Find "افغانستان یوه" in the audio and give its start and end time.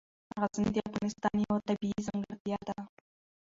0.89-1.59